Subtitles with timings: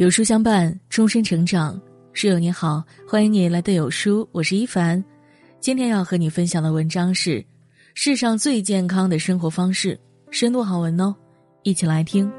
[0.00, 1.78] 有书相伴，终身成长。
[2.14, 5.04] 室友你好，欢迎你来到有书，我是一凡。
[5.60, 7.44] 今天要和你分享的文章是
[7.92, 10.00] 世上最健康的生活方式，
[10.30, 11.14] 深度好文哦，
[11.64, 12.32] 一起来听。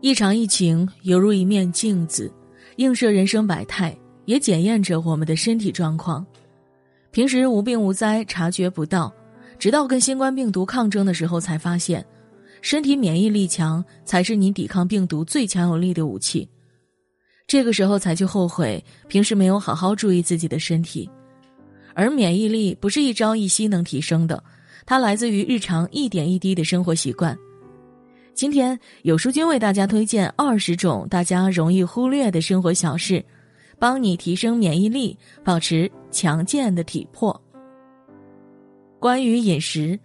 [0.00, 2.32] 一场疫情犹如一面镜子，
[2.76, 6.24] 映射人生百态，也检验着我们的身体状况。
[7.16, 9.10] 平时无病无灾，察觉不到，
[9.58, 12.04] 直到跟新冠病毒抗争的时候，才发现，
[12.60, 16.46] 身体免疫力强才是你抵抗病毒最强有力的武器。
[17.46, 21.08] 这个时候才去后悔平时没有好好注意自己的身体，
[21.94, 24.44] 而免疫力不是一朝一夕能提升的，
[24.84, 27.34] 它来自于日常一点一滴的生活习惯。
[28.34, 33.24] 今天有书君为大家推荐二十种大家容易忽略的生活小事。
[33.78, 37.38] 帮你提升免疫力，保持强健的体魄。
[38.98, 39.98] 关于饮食，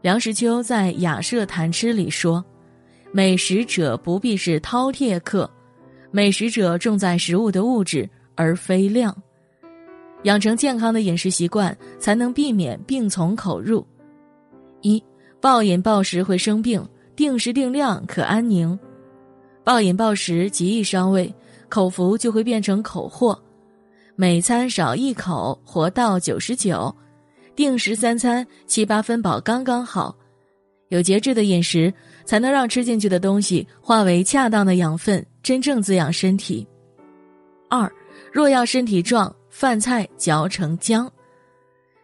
[0.00, 2.44] 梁实秋在《雅舍谈吃》里说
[3.12, 5.48] ：“美食者不必是饕餮客，
[6.10, 9.14] 美食者重在食物的物质而非量。
[10.22, 13.86] 养成健康的饮食习惯，才能避免病从口入。
[14.80, 15.02] 一
[15.40, 16.82] 暴饮暴食会生病，
[17.14, 18.76] 定时定量可安宁。
[19.62, 21.32] 暴饮暴食极易伤胃。”
[21.68, 23.40] 口福就会变成口祸，
[24.16, 26.94] 每餐少一口，活到九十九；
[27.56, 30.16] 定时三餐，七八分饱刚刚好。
[30.88, 31.92] 有节制的饮食，
[32.24, 36.64] 才能让吃进去的东西化为恰当的养分，真正滋养身体。
[37.68, 37.90] 二，
[38.32, 41.08] 若要身体壮，饭菜嚼成浆。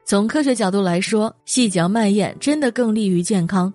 [0.04, 3.72] 从科学角度来说，细嚼慢咽真的更利于健康。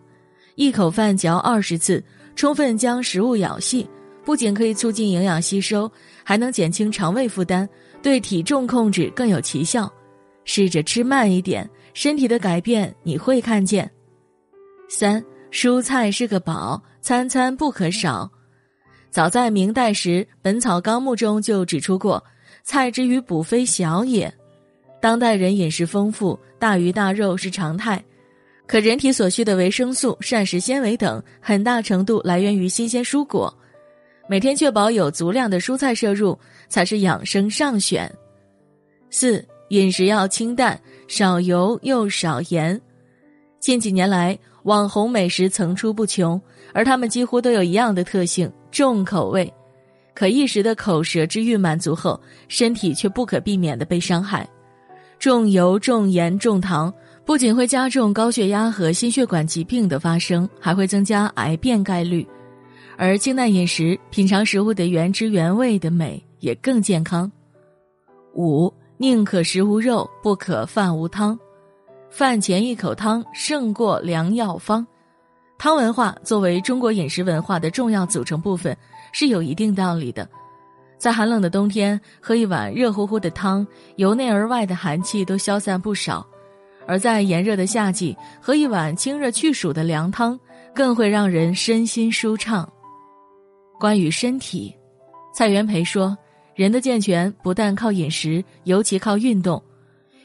[0.56, 2.04] 一口饭嚼二十次，
[2.36, 3.88] 充分将食物咬细。
[4.26, 5.90] 不仅可以促进营养吸收，
[6.24, 7.70] 还能减轻肠胃负担，
[8.02, 9.92] 对体重控制更有奇效。
[10.44, 13.90] 试着吃慢一点，身体的改变你会看见。
[14.90, 18.30] 三，蔬菜是个宝，餐餐不可少。
[19.10, 20.10] 早在明代时，
[20.42, 22.24] 《本草纲目》中就指出过
[22.64, 24.32] ：“菜之于补非小也。”
[25.02, 28.04] 当代人饮食丰富，大鱼大肉是常态，
[28.68, 33.56] 可人体所需的维生素、膳食纤维等，很大程度来源于新鲜蔬果。
[34.28, 36.38] 每天确保有足量的蔬菜摄入，
[36.68, 38.12] 才是养生上选。
[39.10, 42.80] 四饮食要清淡，少油又少盐。
[43.60, 46.40] 近几年来，网红美食层出不穷，
[46.74, 49.52] 而它们几乎都有一样的特性：重口味。
[50.14, 54.48] 可一时的口舌之欲满足后，身体却不可避免的被伤害。
[55.20, 56.94] 重油、重盐、重糖，
[57.26, 62.26] 不仅会加重高血压和心血管疾病的发生，还会增加癌变概率。
[62.98, 67.30] 而清淡饮食，品尝食物的原汁原味的美，也更健康。
[68.34, 71.38] 五，宁可食无肉，不可饭无汤。
[72.10, 74.86] 饭前一口汤，胜过良药方。
[75.58, 78.76] 汤文化作为中国饮食文化的重要组成部分，
[79.12, 80.28] 是有一定道理的。
[80.98, 83.68] 在寒冷的冬天，喝一碗热乎乎的汤，
[83.98, 86.26] 由内而外的寒气都消散不少；
[86.88, 90.40] 而在炎热的夏季，喝一碗清热去暑的凉汤，
[90.74, 92.70] 更会让人身心舒畅。
[93.80, 94.74] 关于身体，
[95.34, 96.18] 蔡元培说
[96.56, 99.62] ：“人的健全不但靠饮食，尤其靠运动。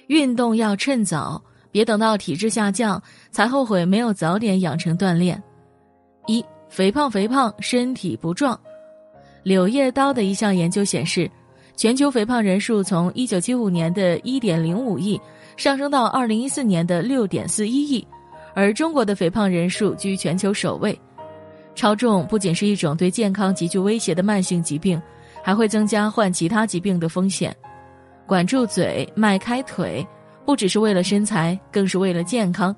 [0.06, 5.42] 运动要趁早，别等到体质下降才后悔没有早点养成锻炼。
[6.26, 8.58] 一肥胖肥胖，身体不壮。
[9.42, 11.28] 柳叶刀的一项研究显示，
[11.76, 15.20] 全球肥胖人数从一九七五年的一点零五亿
[15.56, 18.06] 上升到二零一四年的六点四一亿，
[18.54, 20.96] 而中国的肥胖人数居全球首位。”
[21.80, 25.00] 超重不仅是一种对健康极具威胁的慢性疾病，
[25.42, 27.56] 还会增加患其他疾病的风险。
[28.26, 30.06] 管住嘴，迈开腿，
[30.44, 32.76] 不只是为了身材，更是为了健康。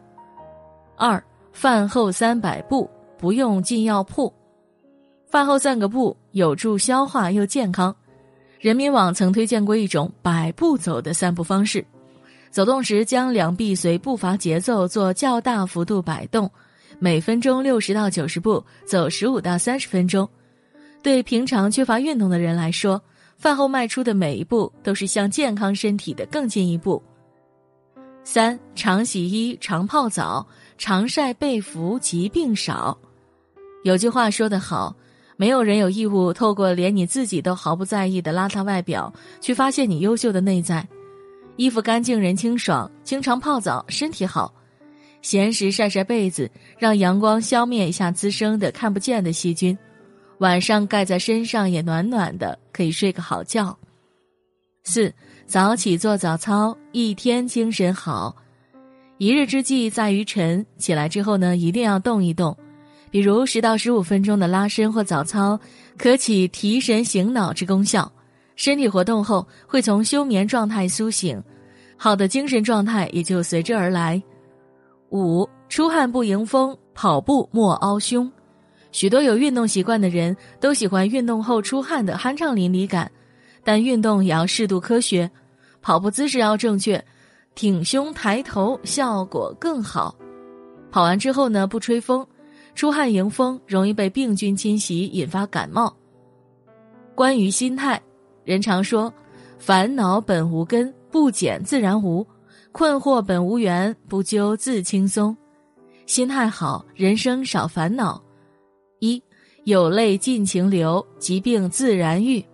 [0.96, 1.20] 二，
[1.52, 4.32] 饭后三百步，不用进药铺。
[5.26, 7.92] 饭后散个步，有助消化又健康。
[8.60, 11.84] 人民网曾推荐过一种百步走的散步方式，
[12.52, 16.48] 走动时将两臂随步伐节奏做较大幅度摆动。
[17.02, 20.28] 每分钟六十到九十步，走十五到三十分钟。
[21.02, 23.02] 对平常缺乏运动的人来说，
[23.36, 27.02] 饭后迈出的每一步都是向健康身体的更进一步。
[28.22, 30.46] 三常洗衣、常泡澡、
[30.78, 32.96] 常晒被服，疾病少。
[33.82, 34.94] 有句话说得好，
[35.36, 40.86] 没有人有义务透过连你自己都毫不在意的邋遢外表，去发现你优秀的内在。
[41.56, 44.54] 衣服干净，人清爽；经常泡澡，身体好。
[45.22, 49.76] 闲时晒晒被子，让阳光消灭一下滋生的看不见的细菌。
[50.38, 53.78] 晚上盖在身上也暖暖的，可以睡个好觉。
[54.82, 55.14] 四
[55.46, 58.36] 早起做早操，一天精神好。
[59.18, 62.56] 一日之计在于晨，起来之后呢，一定要动一动，
[63.08, 65.60] 比如十到十五分钟的拉伸或早操，
[65.96, 68.10] 可起提神醒脑之功效。
[68.56, 71.40] 身体活动后，会从休眠状态苏醒，
[71.96, 74.20] 好的精神状态也就随之而来。
[75.12, 78.30] 五出汗不迎风，跑步莫凹胸。
[78.92, 83.12] 许多有运动习惯的人都喜欢运动后出汗的酣畅淋漓感，
[83.62, 85.30] 但运动也要适度科学，
[85.82, 87.02] 跑步姿势要正确，
[87.54, 90.14] 挺胸抬头效果更好。
[90.90, 92.26] 跑完之后呢，不吹风，
[92.74, 95.94] 出汗迎风容易被病菌侵袭，引发感冒。
[97.14, 98.00] 关于心态。
[98.44, 99.12] 人常说
[99.56, 102.26] ：“烦恼本无根，不减自然无；
[102.72, 105.36] 困惑本无缘，不究自轻松。”
[106.06, 108.20] 心态好，人生少烦恼。
[108.98, 109.22] 一
[109.64, 112.44] 有泪尽情流，疾病自然愈。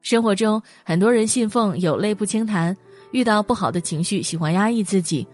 [0.00, 2.76] 生活中，很多人信奉有泪不轻弹，
[3.10, 5.26] 遇到不好的情绪喜欢压抑自己。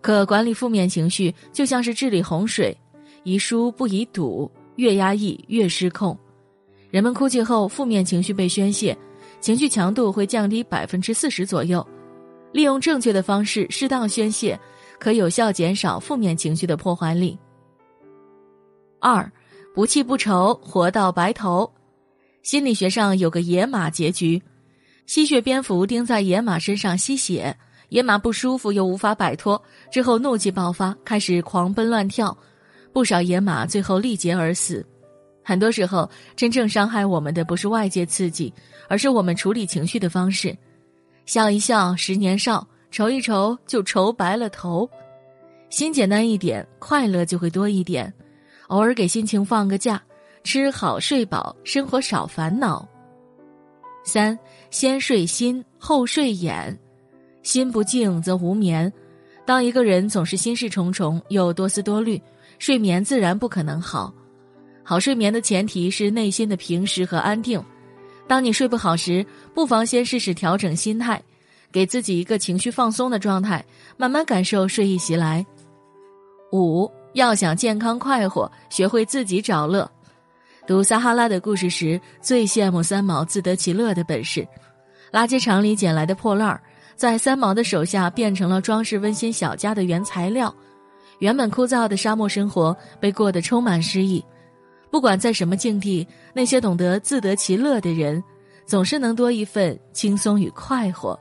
[0.00, 2.76] 可管理负面情绪，就像是治理洪水，
[3.22, 6.18] 宜疏不宜堵，越压抑越失控。
[6.90, 8.96] 人们哭泣后，负面情绪被宣泄。
[9.40, 11.84] 情绪强度会降低百分之四十左右，
[12.52, 14.58] 利用正确的方式适当宣泄，
[14.98, 17.36] 可有效减少负面情绪的破坏力。
[19.00, 19.30] 二，
[19.74, 21.70] 不气不愁，活到白头。
[22.42, 24.40] 心理学上有个野马结局，
[25.06, 27.56] 吸血蝙蝠钉在野马身上吸血，
[27.88, 29.60] 野马不舒服又无法摆脱，
[29.90, 32.36] 之后怒气爆发，开始狂奔乱跳，
[32.92, 34.84] 不少野马最后力竭而死。
[35.44, 38.52] 很多时候，真正伤害我们的不是外界刺激，
[38.88, 40.56] 而是我们处理情绪的方式。
[41.26, 44.88] 笑一笑，十年少；愁一愁，就愁白了头。
[45.70, 48.12] 心简单一点，快乐就会多一点。
[48.68, 50.02] 偶尔给心情放个假，
[50.44, 52.86] 吃好睡饱，生活少烦恼。
[54.04, 54.38] 三，
[54.70, 56.78] 先睡心，后睡眼。
[57.42, 58.92] 心不静则无眠。
[59.44, 62.20] 当一个人总是心事重重，又多思多虑，
[62.58, 64.12] 睡眠自然不可能好。
[64.84, 67.62] 好睡眠的前提是内心的平实和安定。
[68.32, 71.22] 当你睡不好时，不妨先试试调整心态，
[71.70, 73.62] 给自己一个情绪放松的状态，
[73.98, 75.44] 慢慢感受睡意袭来。
[76.50, 79.86] 五要想健康快活，学会自己找乐。
[80.66, 84.48] 读撒哈拉的故事时，最羡慕三毛自得其乐的本事。
[85.12, 86.58] 垃圾场里捡来的破烂儿，
[86.96, 90.54] 在三毛的手下变成了装饰温馨小家的原材料。
[91.18, 94.24] 原本枯燥的沙漠生活被过得充满诗意。
[94.92, 98.22] 不管在什么境地，那些懂得自得其乐的人，
[98.66, 101.18] 总是能多一份轻松与快活。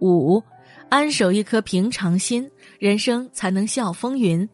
[0.00, 0.42] 五，
[0.88, 2.50] 安守一颗平常心，
[2.80, 4.46] 人生才能笑风云。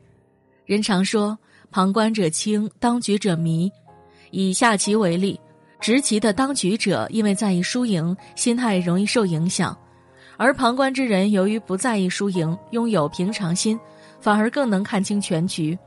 [0.67, 1.39] 人常说，
[1.71, 3.73] 旁观者清，当局者迷。
[4.31, 5.41] 以下棋为例，
[5.81, 9.75] 执棋的当局者因为在意输赢，心态容易受影响；
[10.37, 13.81] 而旁观之人由于不在意输赢，拥有平常心，
[14.21, 15.79] 反而更能看清全局。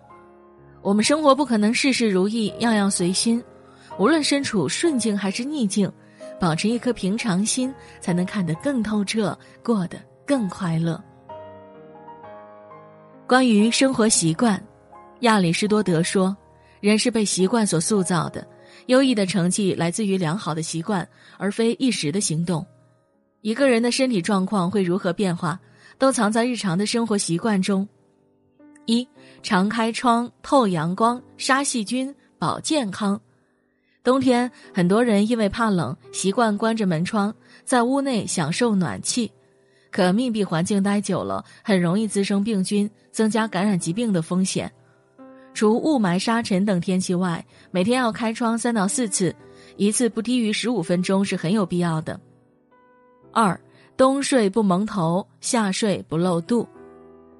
[0.82, 3.42] 我们生活不可能事事如意，样样随心。
[4.00, 5.92] 无论身处顺境还是逆境，
[6.40, 11.02] 保持一颗平常心，才能看得更透彻，过得更快乐。
[13.28, 14.62] 关于生活习惯，
[15.20, 16.36] 亚里士多德说
[16.82, 18.46] ：“人是被习惯所塑造的，
[18.88, 21.08] 优异的成绩来自于良好的习惯，
[21.38, 22.66] 而非一时的行动。
[23.42, 25.60] 一个人的身体状况会如何变化，
[26.00, 27.88] 都藏在日常的生活习惯中。”
[28.86, 29.08] 一
[29.44, 33.20] 常开窗透阳光杀细菌保健康。
[34.04, 37.34] 冬天很多人因为怕冷，习惯关着门窗，
[37.64, 39.32] 在屋内享受暖气。
[39.92, 44.72] 可密闭环境待久了，很容易滋生病菌，增加感染疾病的风险。
[45.54, 49.36] 除雾霾、沙尘等天气外，每天要开窗三到四次，
[49.76, 52.20] 一次不低于十五分钟是很有必要的。
[53.34, 53.60] 二
[53.98, 56.68] 冬睡不蒙头，夏睡不露肚。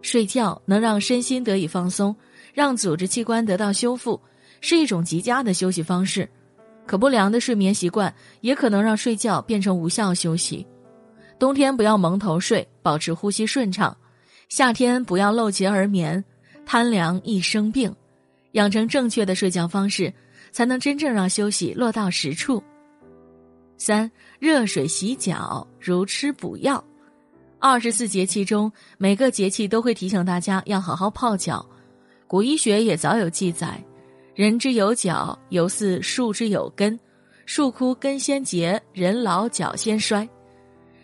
[0.02, 2.16] 睡觉能让身心得以放松，
[2.54, 4.20] 让组织器官得到修复，
[4.60, 6.30] 是一种极佳的休息方式。
[6.86, 10.66] 可不良的睡眠习惯也可能让睡觉变成无效休息。
[11.40, 13.96] 冬天不要蒙头睡，保持呼吸顺畅；
[14.50, 16.24] 夏天不要露节而眠，
[16.66, 17.94] 贪凉易生病。
[18.54, 20.14] 养成正确的睡觉方式，
[20.52, 22.62] 才能真正让休息落到实处。
[23.78, 26.84] 三热水洗脚如吃补药。
[27.64, 31.64] 二十四节气中，每个节气都会提醒大家要好好泡脚。
[32.26, 33.80] 古医学也早有记载
[34.34, 37.00] ：“人之有脚，犹似树之有根。
[37.46, 40.28] 树枯根先竭，人老脚先衰。”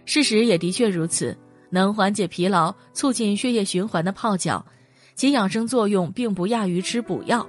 [0.05, 1.37] 事实也的确如此。
[1.69, 4.65] 能缓解疲劳、促进血液循环的泡脚，
[5.13, 7.47] 其养生作用并不亚于吃补药。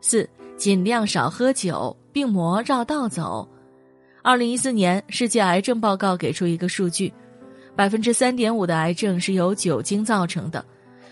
[0.00, 3.48] 四，尽量少喝酒，病魔绕道走。
[4.22, 7.12] 二零一四年世界癌症报告给出一个数据。
[7.78, 10.64] 百分之三点五的癌症是由酒精造成的，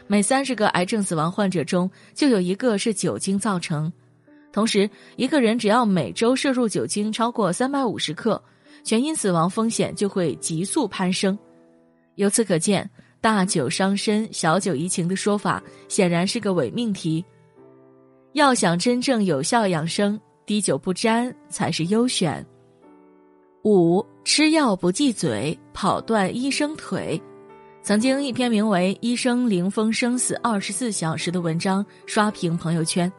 [0.08, 3.90] 每三十个癌症死亡患者中就有一个是酒精造成。
[4.52, 8.42] 同时，一个人只要每周摄入酒精超过三百五十克，
[8.82, 11.38] 全因死亡风险就会急速攀升。
[12.16, 17.24] 由此可见，大酒伤身，小酒怡情的说法显然是个伪命题。
[18.32, 22.44] 要想真正有效养生，滴酒不沾才是优选。
[23.66, 27.20] 五吃药不忌嘴，跑断医生腿。
[27.82, 33.12] 曾经一篇名为《医生林峰生死二十四小时》的文章刷屏朋友圈。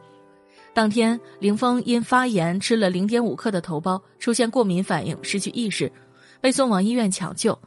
[0.72, 5.92] 当天，林峰因发炎吃了零点五克的头孢，出现过敏反应，失去意识，
[6.40, 7.58] 被送往医院抢救。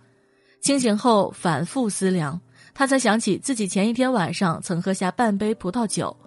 [0.60, 2.42] 清醒后反复思量，
[2.74, 6.18] 他才想起自己前一天晚上曾喝下半杯葡萄酒。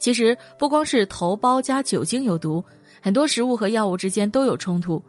[0.00, 2.64] 其实不光是头孢加酒精有毒，
[3.00, 5.00] 很多食物和药物之间都有冲突，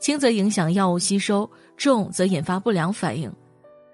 [0.00, 3.30] 轻则影响药物吸收，重则引发不良反应。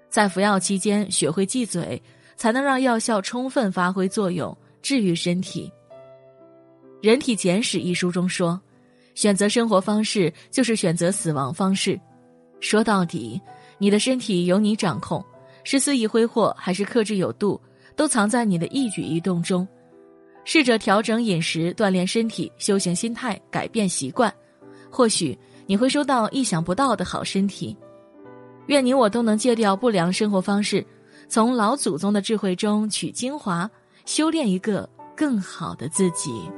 [0.09, 2.01] 在服药期间学会忌嘴，
[2.37, 5.71] 才能让药效充分发挥作用，治愈身体。
[7.07, 8.59] 《人体简史》一书中说
[9.13, 11.99] ：“选择生活方式就是选择死亡方式。”
[12.61, 13.39] 说到底，
[13.77, 15.23] 你的身体由你掌控，
[15.63, 17.61] 是肆意挥霍还是克制有度，
[17.95, 19.67] 都藏在你的一举一动中。
[20.45, 24.33] 试着调整饮食，锻炼身体，修行心态，改变习惯，
[24.89, 27.77] 或许你会收到意想不到的好身体。
[28.67, 30.85] 愿你我都能戒掉不良生活方式，
[31.29, 33.69] 从老祖宗的智慧中取精华，
[34.05, 36.49] 修炼一个更好的自己。